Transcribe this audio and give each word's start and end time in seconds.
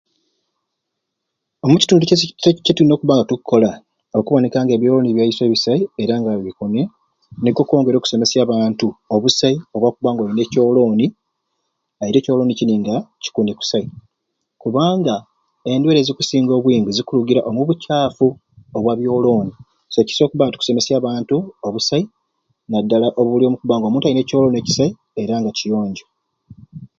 Omu 1.65 1.75
kitundu 1.81 2.03
kyaiswe 2.07 2.27
kyetu 2.41 2.59
kyetulina 2.65 2.93
okubanga 2.95 3.23
tukola 3.31 3.69
okuboneka 4.19 4.57
nga 4.61 4.73
ebyoloni 4.75 5.09
byaiswe 5.15 5.45
bisai 5.53 5.81
era 6.01 6.13
nga 6.19 6.31
bikuni 6.47 6.81
nikwo 7.41 7.61
okwongera 7.63 7.97
okusomesya 7.97 8.39
abantu 8.45 8.87
obusai 9.15 9.55
bwakubanga 9.81 10.21
oyina 10.23 10.41
ekyoloni 10.45 11.07
ate 12.01 12.17
ekyoloni 12.19 12.53
kini 12.59 12.75
nga 12.81 12.95
kikuni 13.23 13.51
kusai 13.59 13.87
kubanga 14.61 15.15
endwaire 15.71 15.99
ezikusinga 16.01 16.51
obwingi 16.55 16.89
zikuligiira 16.97 17.41
omubu 17.49 17.73
kyaffu 17.83 18.27
obwa 18.77 18.93
byoloni 18.99 19.53
so 19.93 19.99
kisai 20.07 20.25
okubanga 20.25 20.53
tukusomesya 20.53 20.93
abantu 20.97 21.35
obusai 21.67 22.03
nadala 22.69 23.07
obuli 23.19 23.43
omukubanga 23.45 23.85
omuntu 23.87 24.05
alina 24.05 24.23
ekyoloni 24.23 24.57
ekisai 24.59 24.91
era 25.21 25.35
nga 25.39 25.51
kiyonjo. 25.57 26.05